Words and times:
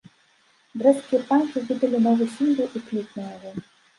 Брэсцкія 0.81 1.19
панкі 1.27 1.63
выдалі 1.67 1.99
новы 2.07 2.27
сінгл 2.39 2.67
і 2.79 2.81
кліп 2.87 3.09
на 3.21 3.29
яго. 3.35 3.51